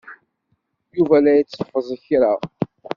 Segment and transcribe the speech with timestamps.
[0.95, 2.31] Yuba la itteffeẓ kra.